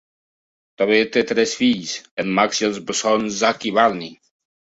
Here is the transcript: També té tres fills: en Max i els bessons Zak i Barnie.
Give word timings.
També 0.81 0.95
té 1.17 1.21
tres 1.31 1.53
fills: 1.59 1.91
en 2.23 2.33
Max 2.39 2.63
i 2.63 2.67
els 2.69 2.81
bessons 2.87 3.39
Zak 3.43 3.67
i 3.73 3.77
Barnie. 3.79 4.17